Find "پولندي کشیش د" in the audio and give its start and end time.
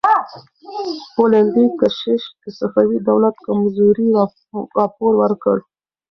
1.15-2.43